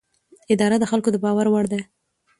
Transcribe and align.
اداره 0.53 0.77
د 0.79 0.85
خلکو 0.91 1.09
د 1.11 1.17
باور 1.25 1.47
وړ 1.49 1.65
وي. 1.71 1.81